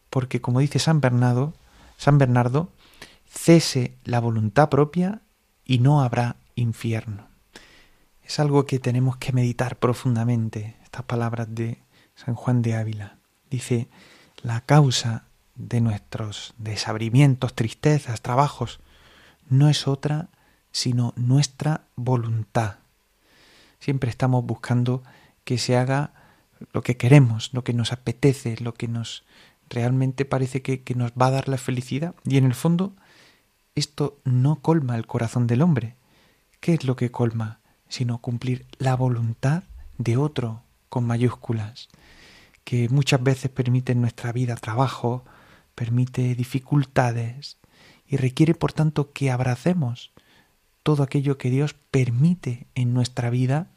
porque 0.10 0.42
como 0.42 0.60
dice 0.60 0.80
San 0.80 1.02
Bernardo, 1.02 1.54
San 1.98 2.18
Bernardo, 2.18 2.72
cese 3.30 3.98
la 4.04 4.20
voluntad 4.20 4.70
propia 4.70 5.22
y 5.66 5.80
no 5.80 6.02
habrá 6.02 6.38
infierno. 6.56 7.28
Es 8.24 8.40
algo 8.40 8.66
que 8.66 8.80
tenemos 8.80 9.18
que 9.18 9.34
meditar 9.34 9.78
profundamente, 9.78 10.76
estas 10.84 11.04
palabras 11.04 11.48
de 11.50 11.82
San 12.16 12.36
Juan 12.36 12.62
de 12.62 12.76
Ávila. 12.76 13.17
Dice, 13.50 13.88
la 14.42 14.62
causa 14.62 15.26
de 15.56 15.82
nuestros 15.82 16.54
desabrimientos, 16.58 17.56
tristezas, 17.56 18.22
trabajos, 18.22 18.80
no 19.50 19.70
es 19.70 19.88
otra 19.88 20.30
sino 20.72 21.14
nuestra 21.16 21.88
voluntad. 21.96 22.76
Siempre 23.80 24.10
estamos 24.10 24.46
buscando 24.46 25.02
que 25.44 25.58
se 25.58 25.76
haga 25.78 26.14
lo 26.74 26.82
que 26.82 26.98
queremos, 26.98 27.52
lo 27.54 27.64
que 27.64 27.74
nos 27.74 27.92
apetece, 27.92 28.58
lo 28.60 28.74
que 28.74 28.88
nos 28.88 29.24
realmente 29.70 30.26
parece 30.26 30.62
que, 30.62 30.84
que 30.84 30.94
nos 30.94 31.12
va 31.12 31.28
a 31.28 31.32
dar 31.32 31.48
la 31.48 31.58
felicidad. 31.58 32.14
Y 32.26 32.38
en 32.38 32.46
el 32.46 32.54
fondo, 32.54 32.94
esto 33.76 34.20
no 34.24 34.62
colma 34.62 34.96
el 34.98 35.08
corazón 35.08 35.48
del 35.48 35.62
hombre. 35.62 35.96
¿Qué 36.60 36.74
es 36.74 36.84
lo 36.84 36.96
que 36.96 37.12
colma? 37.12 37.60
Sino 37.90 38.20
cumplir 38.20 38.68
la 38.78 38.96
voluntad 38.96 39.64
de 39.98 40.18
otro 40.18 40.62
con 40.90 41.06
mayúsculas 41.06 41.90
que 42.68 42.90
muchas 42.90 43.24
veces 43.24 43.50
permite 43.50 43.94
en 43.94 44.02
nuestra 44.02 44.34
vida 44.34 44.58
trabajo, 44.58 45.24
permite 45.74 46.36
dificultades 46.36 47.60
y 48.06 48.18
requiere 48.18 48.56
por 48.56 48.74
tanto 48.74 49.14
que 49.14 49.32
abracemos 49.32 50.12
todo 50.84 51.02
aquello 51.02 51.38
que 51.38 51.50
Dios 51.50 51.76
permite 51.92 52.68
en 52.76 52.94
nuestra 52.94 53.30
vida. 53.30 53.72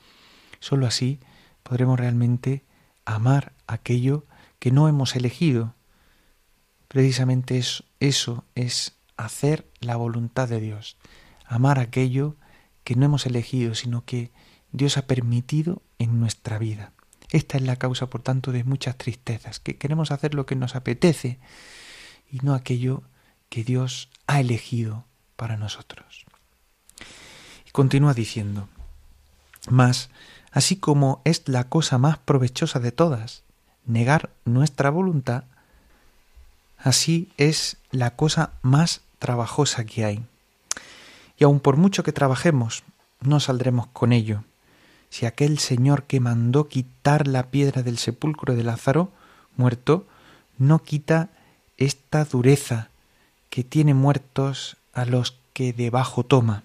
Solo 0.58 0.88
así 0.88 1.20
podremos 1.62 2.00
realmente 2.00 2.64
amar 3.04 3.52
aquello 3.68 4.26
que 4.58 4.72
no 4.72 4.88
hemos 4.88 5.14
elegido. 5.14 5.76
Precisamente 6.88 7.58
eso, 7.58 7.84
eso 8.00 8.44
es 8.56 8.96
hacer 9.16 9.70
la 9.78 9.94
voluntad 9.94 10.48
de 10.48 10.58
Dios, 10.58 10.96
amar 11.46 11.78
aquello 11.78 12.34
que 12.82 12.96
no 12.96 13.06
hemos 13.06 13.24
elegido, 13.24 13.76
sino 13.76 14.04
que 14.04 14.32
Dios 14.72 14.96
ha 14.96 15.06
permitido 15.06 15.80
en 16.00 16.18
nuestra 16.18 16.58
vida. 16.58 16.92
Esta 17.32 17.58
es 17.58 17.62
la 17.62 17.76
causa, 17.76 18.10
por 18.10 18.22
tanto, 18.22 18.52
de 18.52 18.64
muchas 18.64 18.96
tristezas, 18.96 19.60
que 19.60 19.76
queremos 19.76 20.10
hacer 20.10 20.34
lo 20.34 20.46
que 20.46 20.56
nos 20.56 20.74
apetece 20.74 21.38
y 22.30 22.38
no 22.40 22.54
aquello 22.54 23.02
que 23.48 23.64
Dios 23.64 24.08
ha 24.26 24.40
elegido 24.40 25.04
para 25.36 25.56
nosotros. 25.56 26.24
Y 27.66 27.70
continúa 27.70 28.14
diciendo, 28.14 28.68
mas, 29.68 30.10
así 30.50 30.76
como 30.76 31.22
es 31.24 31.42
la 31.46 31.68
cosa 31.68 31.98
más 31.98 32.18
provechosa 32.18 32.80
de 32.80 32.92
todas, 32.92 33.42
negar 33.86 34.30
nuestra 34.44 34.90
voluntad, 34.90 35.44
así 36.78 37.30
es 37.36 37.76
la 37.90 38.16
cosa 38.16 38.52
más 38.62 39.02
trabajosa 39.18 39.84
que 39.84 40.04
hay. 40.04 40.24
Y 41.38 41.44
aun 41.44 41.60
por 41.60 41.76
mucho 41.76 42.02
que 42.02 42.12
trabajemos, 42.12 42.82
no 43.20 43.38
saldremos 43.38 43.86
con 43.88 44.12
ello, 44.12 44.44
si 45.10 45.26
aquel 45.26 45.58
Señor 45.58 46.04
que 46.04 46.20
mandó 46.20 46.68
quitar 46.68 47.26
la 47.26 47.50
piedra 47.50 47.82
del 47.82 47.98
sepulcro 47.98 48.54
de 48.54 48.64
Lázaro, 48.64 49.10
muerto, 49.56 50.06
no 50.56 50.78
quita 50.78 51.28
esta 51.76 52.24
dureza 52.24 52.88
que 53.50 53.64
tiene 53.64 53.92
muertos 53.92 54.76
a 54.92 55.04
los 55.04 55.36
que 55.52 55.72
debajo 55.72 56.24
toma. 56.24 56.62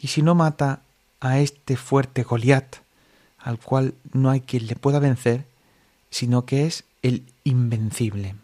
Y 0.00 0.08
si 0.08 0.22
no 0.22 0.34
mata 0.34 0.80
a 1.20 1.38
este 1.38 1.76
fuerte 1.76 2.22
Goliat, 2.22 2.76
al 3.38 3.58
cual 3.58 3.94
no 4.12 4.30
hay 4.30 4.40
quien 4.40 4.66
le 4.66 4.76
pueda 4.76 4.98
vencer, 4.98 5.44
sino 6.10 6.46
que 6.46 6.66
es 6.66 6.84
el 7.02 7.24
invencible. 7.44 8.34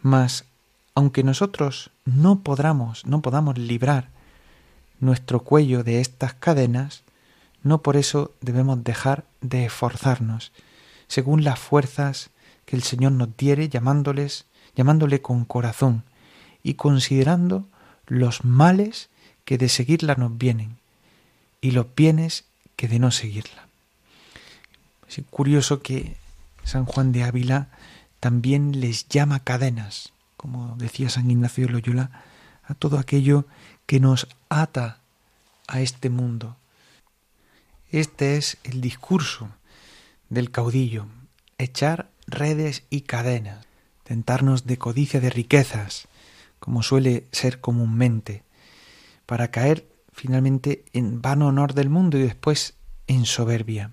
Mas, 0.00 0.44
aunque 0.94 1.22
nosotros 1.22 1.90
no 2.04 2.40
podamos, 2.40 3.06
no 3.06 3.22
podamos 3.22 3.58
librar 3.58 4.08
nuestro 5.00 5.40
cuello 5.40 5.84
de 5.84 6.00
estas 6.00 6.34
cadenas, 6.34 7.02
no 7.66 7.82
por 7.82 7.96
eso 7.96 8.32
debemos 8.40 8.84
dejar 8.84 9.24
de 9.40 9.66
esforzarnos, 9.66 10.52
según 11.08 11.42
las 11.42 11.58
fuerzas 11.58 12.30
que 12.64 12.76
el 12.76 12.82
Señor 12.82 13.12
nos 13.12 13.36
diere, 13.36 13.68
llamándoles, 13.68 14.46
llamándole 14.76 15.20
con 15.20 15.44
corazón 15.44 16.04
y 16.62 16.74
considerando 16.74 17.66
los 18.06 18.44
males 18.44 19.08
que 19.44 19.58
de 19.58 19.68
seguirla 19.68 20.14
nos 20.14 20.38
vienen 20.38 20.76
y 21.60 21.72
los 21.72 21.86
bienes 21.96 22.44
que 22.76 22.86
de 22.86 23.00
no 23.00 23.10
seguirla. 23.10 23.66
Es 25.08 25.20
curioso 25.30 25.82
que 25.82 26.16
San 26.62 26.84
Juan 26.84 27.10
de 27.10 27.24
Ávila 27.24 27.68
también 28.20 28.80
les 28.80 29.08
llama 29.08 29.40
cadenas, 29.40 30.12
como 30.36 30.76
decía 30.76 31.10
San 31.10 31.30
Ignacio 31.30 31.66
de 31.66 31.72
Loyola, 31.72 32.10
a 32.64 32.74
todo 32.74 32.98
aquello 32.98 33.44
que 33.86 33.98
nos 33.98 34.28
ata 34.48 34.98
a 35.66 35.80
este 35.80 36.10
mundo. 36.10 36.56
Este 37.90 38.36
es 38.36 38.58
el 38.64 38.80
discurso 38.80 39.48
del 40.28 40.50
caudillo, 40.50 41.06
echar 41.56 42.10
redes 42.26 42.84
y 42.90 43.02
cadenas, 43.02 43.64
tentarnos 44.02 44.66
de 44.66 44.76
codicia 44.76 45.20
de 45.20 45.30
riquezas, 45.30 46.08
como 46.58 46.82
suele 46.82 47.26
ser 47.30 47.60
comúnmente, 47.60 48.42
para 49.24 49.52
caer 49.52 49.86
finalmente 50.12 50.84
en 50.92 51.22
vano 51.22 51.46
honor 51.46 51.74
del 51.74 51.88
mundo 51.88 52.18
y 52.18 52.22
después 52.22 52.74
en 53.06 53.24
soberbia. 53.24 53.92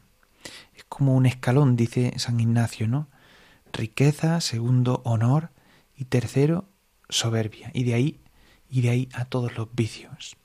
Es 0.73 0.83
como 0.85 1.15
un 1.15 1.27
escalón, 1.27 1.75
dice 1.75 2.13
San 2.17 2.39
Ignacio, 2.39 2.87
¿no? 2.87 3.09
Riqueza, 3.71 4.41
segundo 4.41 5.01
honor 5.05 5.51
y 5.95 6.05
tercero 6.05 6.65
soberbia. 7.09 7.69
Y 7.73 7.83
de 7.83 7.93
ahí 7.93 8.19
y 8.69 8.81
de 8.81 8.89
ahí 8.89 9.09
a 9.13 9.25
todos 9.25 9.55
los 9.55 9.67
vicios. 9.75 10.35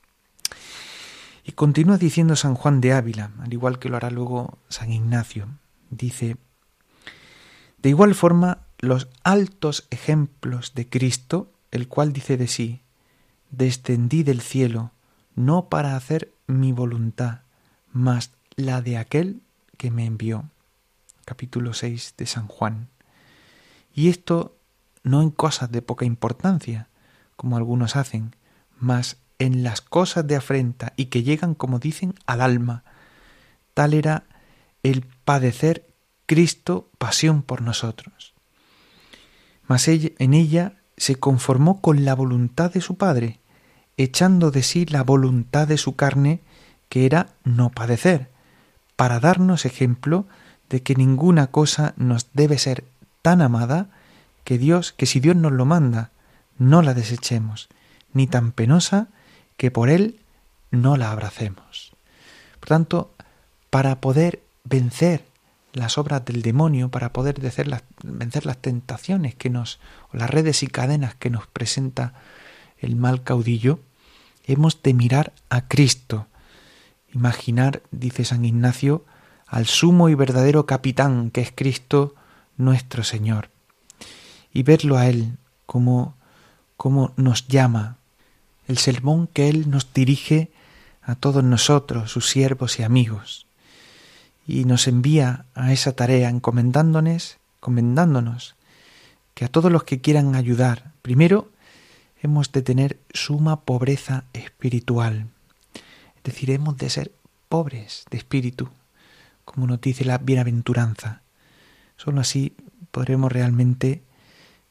Y 1.49 1.53
continúa 1.53 1.97
diciendo 1.97 2.35
San 2.35 2.53
Juan 2.53 2.79
de 2.79 2.93
Ávila, 2.93 3.31
al 3.39 3.51
igual 3.51 3.79
que 3.79 3.89
lo 3.89 3.97
hará 3.97 4.11
luego 4.11 4.59
San 4.67 4.91
Ignacio, 4.91 5.47
dice, 5.89 6.37
de 7.81 7.89
igual 7.89 8.13
forma 8.13 8.59
los 8.77 9.07
altos 9.23 9.87
ejemplos 9.89 10.75
de 10.75 10.87
Cristo, 10.87 11.51
el 11.71 11.87
cual 11.87 12.13
dice 12.13 12.37
de 12.37 12.47
sí, 12.47 12.81
descendí 13.49 14.21
del 14.21 14.41
cielo, 14.41 14.91
no 15.33 15.69
para 15.69 15.95
hacer 15.95 16.31
mi 16.45 16.71
voluntad, 16.71 17.39
mas 17.91 18.29
la 18.55 18.83
de 18.83 18.99
aquel 18.99 19.41
que 19.75 19.89
me 19.89 20.05
envió. 20.05 20.51
Capítulo 21.25 21.73
6 21.73 22.13
de 22.15 22.27
San 22.27 22.45
Juan. 22.45 22.89
Y 23.91 24.09
esto 24.09 24.55
no 25.01 25.23
en 25.23 25.31
cosas 25.31 25.71
de 25.71 25.81
poca 25.81 26.05
importancia, 26.05 26.89
como 27.35 27.57
algunos 27.57 27.95
hacen, 27.95 28.35
mas 28.77 29.17
en 29.39 29.63
las 29.63 29.81
cosas 29.81 30.27
de 30.27 30.35
afrenta 30.35 30.93
y 30.95 31.05
que 31.05 31.23
llegan, 31.23 31.55
como 31.55 31.79
dicen, 31.79 32.13
al 32.25 32.41
alma. 32.41 32.83
Tal 33.73 33.93
era 33.93 34.23
el 34.83 35.05
padecer 35.23 35.87
Cristo 36.25 36.89
pasión 36.97 37.41
por 37.41 37.61
nosotros. 37.61 38.33
Mas 39.67 39.87
en 39.87 40.33
ella 40.33 40.73
se 40.97 41.15
conformó 41.15 41.81
con 41.81 42.05
la 42.05 42.13
voluntad 42.13 42.71
de 42.71 42.81
su 42.81 42.97
Padre, 42.97 43.39
echando 43.97 44.51
de 44.51 44.63
sí 44.63 44.85
la 44.85 45.03
voluntad 45.03 45.67
de 45.67 45.77
su 45.77 45.95
carne, 45.95 46.41
que 46.89 47.05
era 47.05 47.29
no 47.43 47.69
padecer, 47.69 48.29
para 48.95 49.19
darnos 49.19 49.65
ejemplo 49.65 50.27
de 50.69 50.83
que 50.83 50.95
ninguna 50.95 51.47
cosa 51.47 51.93
nos 51.97 52.27
debe 52.33 52.57
ser 52.57 52.83
tan 53.21 53.41
amada 53.41 53.89
que 54.43 54.57
Dios, 54.57 54.91
que 54.91 55.05
si 55.05 55.19
Dios 55.19 55.35
nos 55.35 55.51
lo 55.51 55.65
manda, 55.65 56.11
no 56.57 56.81
la 56.81 56.93
desechemos, 56.93 57.69
ni 58.13 58.27
tan 58.27 58.51
penosa 58.51 59.07
que 59.59 59.71
por 59.71 59.89
Él 59.89 60.21
no 60.71 60.95
la 60.95 61.11
abracemos. 61.11 61.91
Por 62.61 62.69
tanto, 62.69 63.13
para 63.69 63.99
poder 63.99 64.41
vencer 64.63 65.25
las 65.73 65.97
obras 65.97 66.23
del 66.23 66.41
demonio, 66.41 66.87
para 66.89 67.11
poder 67.11 67.41
vencer 67.41 67.67
las, 67.67 67.83
tentaciones 68.61 69.35
que 69.35 69.49
nos, 69.49 69.81
o 70.13 70.17
las 70.17 70.29
redes 70.29 70.63
y 70.63 70.67
cadenas 70.67 71.13
que 71.15 71.29
nos 71.29 71.45
presenta 71.45 72.13
el 72.77 72.95
mal 72.95 73.21
caudillo, 73.21 73.81
hemos 74.45 74.81
de 74.81 74.93
mirar 74.93 75.33
a 75.49 75.67
Cristo, 75.67 76.27
imaginar, 77.13 77.81
dice 77.91 78.23
San 78.23 78.45
Ignacio, 78.45 79.03
al 79.45 79.65
sumo 79.65 80.07
y 80.07 80.15
verdadero 80.15 80.65
capitán 80.67 81.31
que 81.31 81.41
es 81.41 81.51
Cristo 81.53 82.15
nuestro 82.55 83.03
Señor, 83.03 83.49
y 84.53 84.63
verlo 84.63 84.97
a 84.97 85.07
Él 85.07 85.37
como 85.65 86.15
cómo 86.77 87.11
nos 87.17 87.49
llama, 87.49 87.98
el 88.69 88.77
sermón 88.77 89.25
que 89.27 89.49
Él 89.49 89.69
nos 89.69 89.91
dirige 89.93 90.51
a 91.01 91.15
todos 91.15 91.43
nosotros, 91.43 92.11
sus 92.11 92.29
siervos 92.29 92.79
y 92.79 92.83
amigos, 92.83 93.47
y 94.47 94.65
nos 94.65 94.87
envía 94.87 95.45
a 95.55 95.73
esa 95.73 95.93
tarea 95.93 96.29
encomendándonos, 96.29 97.37
encomendándonos 97.57 98.55
que 99.33 99.43
a 99.43 99.47
todos 99.47 99.71
los 99.71 99.85
que 99.85 100.01
quieran 100.01 100.35
ayudar, 100.35 100.91
primero 101.01 101.49
hemos 102.21 102.51
de 102.51 102.61
tener 102.61 102.99
suma 103.11 103.61
pobreza 103.61 104.25
espiritual, 104.33 105.25
es 106.17 106.23
decir, 106.23 106.51
hemos 106.51 106.77
de 106.77 106.91
ser 106.91 107.11
pobres 107.47 108.05
de 108.11 108.19
espíritu, 108.19 108.69
como 109.45 109.65
nos 109.65 109.81
dice 109.81 110.05
la 110.05 110.19
bienaventuranza. 110.19 111.23
Solo 111.97 112.21
así 112.21 112.53
podremos 112.91 113.31
realmente 113.31 114.03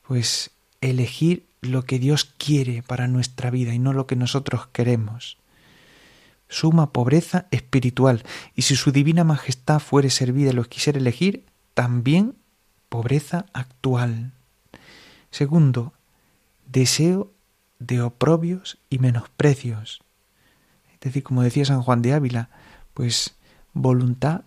pues 0.06 0.52
elegir 0.80 1.47
lo 1.60 1.84
que 1.84 1.98
Dios 1.98 2.24
quiere 2.24 2.82
para 2.82 3.08
nuestra 3.08 3.50
vida 3.50 3.74
y 3.74 3.78
no 3.78 3.92
lo 3.92 4.06
que 4.06 4.16
nosotros 4.16 4.68
queremos. 4.72 5.38
Suma 6.48 6.92
pobreza 6.92 7.46
espiritual, 7.50 8.24
y 8.54 8.62
si 8.62 8.74
su 8.76 8.90
divina 8.90 9.24
majestad 9.24 9.80
fuere 9.80 10.10
servida 10.10 10.50
y 10.50 10.54
los 10.54 10.68
quisiera 10.68 10.98
elegir, 10.98 11.44
también 11.74 12.34
pobreza 12.88 13.46
actual. 13.52 14.32
Segundo, 15.30 15.92
deseo 16.66 17.30
de 17.78 18.00
oprobios 18.00 18.78
y 18.88 18.98
menosprecios. 18.98 20.00
Es 20.94 21.00
decir, 21.00 21.22
como 21.22 21.42
decía 21.42 21.64
San 21.64 21.82
Juan 21.82 22.02
de 22.02 22.14
Ávila, 22.14 22.48
pues 22.94 23.36
voluntad 23.74 24.42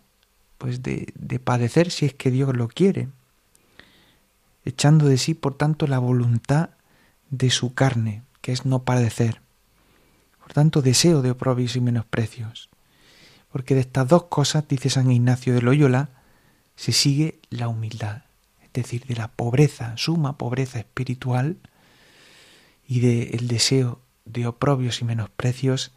pues 0.58 0.84
de, 0.84 1.12
de 1.16 1.40
padecer 1.40 1.90
si 1.92 2.06
es 2.06 2.14
que 2.14 2.30
Dios 2.30 2.56
lo 2.56 2.68
quiere, 2.68 3.10
echando 4.64 5.08
de 5.08 5.18
sí, 5.18 5.34
por 5.34 5.56
tanto, 5.56 5.88
la 5.88 5.98
voluntad 5.98 6.72
de 7.32 7.50
su 7.50 7.74
carne, 7.74 8.22
que 8.42 8.52
es 8.52 8.66
no 8.66 8.84
padecer. 8.84 9.42
Por 10.40 10.54
tanto, 10.54 10.82
deseo 10.82 11.22
de 11.22 11.32
oprobios 11.32 11.76
y 11.76 11.82
menosprecios. 11.82 12.70
Porque 13.52 13.74
de 13.74 13.82
estas 13.82 14.08
dos 14.08 14.26
cosas, 14.26 14.68
dice 14.68 14.90
San 14.90 15.12
Ignacio 15.12 15.54
de 15.54 15.62
Loyola, 15.62 16.10
se 16.76 16.92
sigue 16.92 17.40
la 17.50 17.68
humildad, 17.68 18.24
es 18.62 18.72
decir, 18.74 19.06
de 19.06 19.16
la 19.16 19.30
pobreza, 19.30 19.96
suma 19.98 20.38
pobreza 20.38 20.80
espiritual 20.80 21.58
y 22.88 23.00
del 23.00 23.48
deseo 23.48 24.02
de 24.26 24.48
oprobios 24.48 25.02
y 25.02 25.06
menosprecios, 25.06 25.92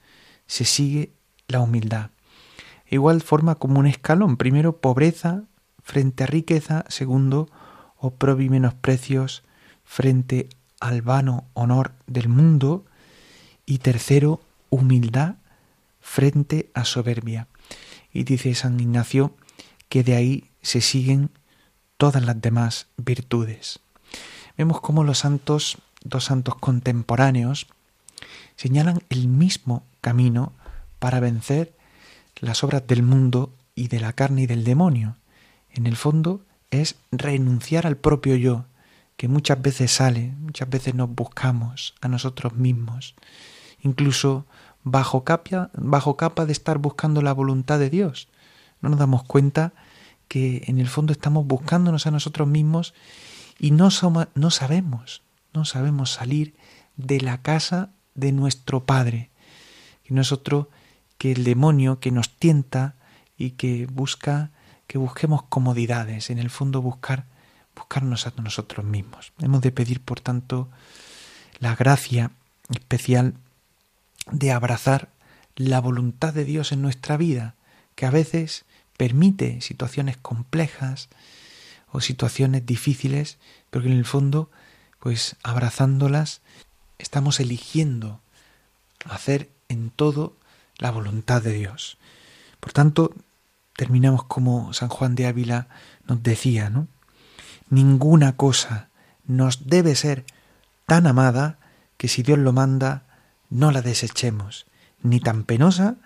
se 0.47 0.65
sigue 0.65 1.13
la 1.49 1.61
humildad. 1.61 2.11
igual 2.91 3.23
forma 3.23 3.57
como 3.57 3.81
un 3.81 3.87
escalón, 3.87 4.37
primero 4.37 4.77
pobreza 4.77 5.45
frente 5.83 6.25
a 6.25 6.27
riqueza, 6.27 6.85
segundo 6.89 7.49
oprobio 7.97 8.47
y 8.47 8.51
menosprecios 8.51 9.43
frente 9.85 10.49
al 10.85 11.01
vano 11.01 11.47
honor 11.55 11.93
del 12.07 12.29
mundo 12.29 12.85
y 13.65 13.79
tercero, 13.79 14.43
humildad 14.69 15.37
frente 16.03 16.71
a 16.75 16.85
soberbia. 16.85 17.49
Y 18.13 18.25
dice 18.25 18.55
San 18.55 18.79
Ignacio 18.79 19.35
que 19.89 20.05
de 20.05 20.15
ahí 20.15 20.51
se 20.61 20.83
siguen 20.83 21.31
todas 21.97 22.23
las 22.23 22.39
demás 22.39 22.89
virtudes. 22.99 23.81
Vemos 24.59 24.83
cómo 24.83 25.05
los 25.05 25.21
santos, 25.21 25.79
dos 26.03 26.25
santos 26.25 26.57
contemporáneos, 26.57 27.67
señalan 28.57 29.03
el 29.09 29.27
mismo 29.27 29.85
camino 30.03 30.53
para 30.99 31.19
vencer 31.19 31.73
las 32.41 32.63
obras 32.63 32.87
del 32.87 33.03
mundo 33.03 33.55
y 33.75 33.89
de 33.89 34.01
la 34.01 34.13
carne 34.13 34.43
y 34.43 34.47
del 34.47 34.65
demonio. 34.65 35.17
En 35.71 35.87
el 35.87 35.97
fondo 35.97 36.43
es 36.71 36.97
renunciar 37.11 37.87
al 37.87 37.97
propio 37.97 38.37
yo, 38.37 38.67
que 39.17 39.29
muchas 39.29 39.61
veces 39.61 39.93
sale, 39.93 40.35
muchas 40.39 40.69
veces 40.69 40.95
nos 40.95 41.09
buscamos 41.11 41.95
a 42.01 42.09
nosotros 42.09 42.55
mismos, 42.55 43.15
incluso 43.81 44.47
bajo 44.83 45.25
capa, 45.25 45.71
bajo 45.75 46.17
capa 46.17 46.47
de 46.47 46.53
estar 46.53 46.79
buscando 46.79 47.23
la 47.23 47.33
voluntad 47.33 47.79
de 47.79 47.91
Dios. 47.91 48.29
No 48.81 48.89
nos 48.89 48.99
damos 48.99 49.25
cuenta 49.25 49.73
que 50.29 50.65
en 50.67 50.79
el 50.79 50.89
fondo 50.89 51.13
estamos 51.13 51.47
buscándonos 51.47 52.07
a 52.07 52.11
nosotros 52.11 52.49
mismos 52.49 52.95
y 53.59 53.71
no, 53.71 53.89
no 54.35 54.51
sabemos, 54.51 55.23
no 55.53 55.65
sabemos 55.65 56.11
salir 56.11 56.55
de 56.97 57.21
la 57.21 57.41
casa 57.41 57.91
de 58.15 58.33
nuestro 58.33 58.85
Padre. 58.85 59.31
Que 60.03 60.13
nosotros, 60.13 60.67
que 61.19 61.33
el 61.33 61.45
demonio 61.45 62.01
que 62.01 62.11
nos 62.11 62.31
tienta 62.31 62.97
y 63.37 63.53
que 63.53 63.87
busca 63.87 64.51
que 64.87 64.99
busquemos 64.99 65.43
comodidades, 65.45 66.31
en 66.31 66.39
el 66.39 66.51
fondo 66.51 66.83
buscar 66.83 67.27
buscarnos 67.75 68.27
a 68.27 68.33
nosotros 68.43 68.85
mismos. 68.85 69.33
Hemos 69.41 69.61
de 69.61 69.73
pedir, 69.73 70.01
por 70.01 70.21
tanto, 70.21 70.69
la 71.59 71.75
gracia 71.77 72.31
especial 72.71 73.35
de 74.31 74.53
abrazar 74.53 75.09
la 75.57 75.81
voluntad 75.81 76.33
de 76.33 76.45
Dios 76.45 76.73
en 76.73 76.83
nuestra 76.83 77.17
vida, 77.17 77.55
que 77.95 78.07
a 78.07 78.11
veces 78.11 78.65
permite 78.97 79.61
situaciones 79.61 80.17
complejas 80.17 81.09
o 81.91 82.01
situaciones 82.01 82.67
difíciles, 82.67 83.39
pero 83.71 83.85
que 83.85 83.91
en 83.91 83.99
el 83.99 84.05
fondo, 84.05 84.51
pues 84.99 85.37
abrazándolas, 85.43 86.41
estamos 86.99 87.41
eligiendo 87.41 88.21
hacer 89.05 89.51
en 89.69 89.91
todo 89.91 90.37
la 90.79 90.91
voluntad 90.91 91.43
de 91.43 91.53
Dios. 91.53 91.99
Por 92.61 92.73
tanto, 92.73 93.15
terminamos 93.77 94.25
como 94.25 94.73
San 94.73 94.89
Juan 94.89 95.15
de 95.15 95.27
Ávila 95.27 95.69
nos 96.07 96.23
decía, 96.23 96.71
¿no? 96.71 96.89
Ninguna 97.71 98.37
cosa 98.37 98.89
nos 99.27 99.67
debe 99.69 99.95
ser 99.95 100.25
tan 100.87 101.07
amada 101.07 101.59
que 101.97 102.09
si 102.09 102.23
Dios 102.23 102.39
lo 102.39 102.53
manda, 102.53 103.03
no 103.51 103.71
la 103.71 103.83
desechemos, 103.83 104.67
ni 105.03 105.21
tan 105.21 105.45
penosa 105.45 105.97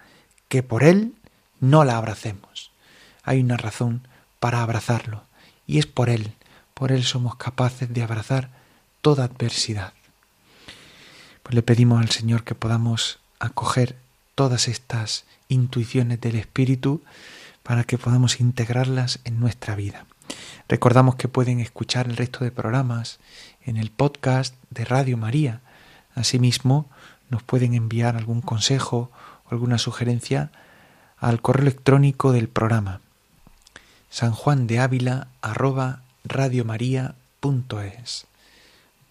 que 0.49 0.63
por 0.63 0.83
Él 0.83 1.15
no 1.61 1.85
la 1.85 1.97
abracemos. 1.97 2.71
Hay 3.23 3.41
una 3.41 3.57
razón 3.57 4.07
para 4.41 4.63
abrazarlo, 4.63 5.25
y 5.67 5.79
es 5.79 5.87
por 5.87 6.09
Él, 6.11 6.33
por 6.75 6.93
Él 6.93 7.05
somos 7.05 7.37
capaces 7.37 7.93
de 7.93 8.03
abrazar 8.03 8.51
toda 9.03 9.25
adversidad. 9.25 9.93
Pues 11.43 11.55
le 11.55 11.63
pedimos 11.63 12.01
al 12.01 12.11
Señor 12.11 12.45
que 12.45 12.55
podamos 12.55 13.19
acoger 13.41 13.97
todas 14.35 14.69
estas 14.69 15.25
intuiciones 15.49 16.21
del 16.21 16.37
Espíritu 16.37 17.03
para 17.63 17.85
que 17.85 17.99
podamos 17.99 18.41
integrarlas 18.41 19.21
en 19.25 19.41
nuestra 19.41 19.75
vida. 19.75 20.07
Recordamos 20.69 21.17
que 21.17 21.29
pueden 21.29 21.61
escuchar 21.61 22.07
el 22.07 22.17
resto 22.17 22.45
de 22.45 22.51
programas 22.51 23.19
en 23.65 23.77
el 23.77 23.91
podcast 23.91 24.55
de 24.71 24.85
Radio 24.85 25.17
María. 25.17 25.61
Asimismo, 26.15 26.87
nos 27.31 27.43
pueden 27.43 27.75
enviar 27.75 28.17
algún 28.17 28.41
consejo 28.41 29.11
o 29.45 29.51
alguna 29.51 29.79
sugerencia 29.79 30.51
al 31.19 31.41
correo 31.41 31.63
electrónico 31.63 32.33
del 32.33 32.49
programa 32.49 33.01
San 34.11 34.33
Juan 34.33 34.67
de 34.67 34.79
Ávila 34.79 35.29
radiomaria.es. 36.25 38.27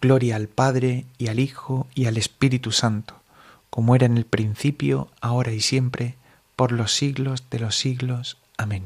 Gloria 0.00 0.36
al 0.36 0.48
Padre 0.48 1.06
y 1.18 1.28
al 1.28 1.40
Hijo 1.40 1.86
y 1.94 2.06
al 2.06 2.16
Espíritu 2.16 2.72
Santo, 2.72 3.14
como 3.70 3.94
era 3.94 4.06
en 4.06 4.16
el 4.16 4.24
principio, 4.24 5.08
ahora 5.20 5.52
y 5.52 5.60
siempre, 5.60 6.16
por 6.56 6.72
los 6.72 6.94
siglos 6.94 7.44
de 7.50 7.60
los 7.60 7.76
siglos. 7.76 8.38
Amén. 8.56 8.84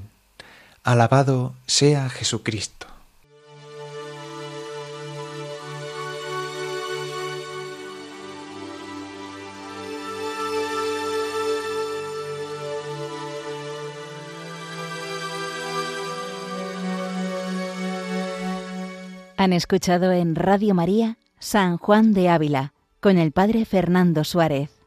Alabado 0.85 1.55
sea 1.65 2.09
Jesucristo. 2.09 2.89
Han 19.37 19.53
escuchado 19.53 20.11
en 20.11 20.35
Radio 20.35 20.75
María 20.75 21.17
San 21.39 21.79
Juan 21.79 22.13
de 22.13 22.29
Ávila 22.29 22.73
con 22.99 23.19
el 23.19 23.31
Padre 23.31 23.65
Fernando 23.67 24.25
Suárez. 24.25 24.82